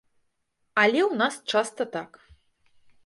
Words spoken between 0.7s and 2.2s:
Але ў нас часта так.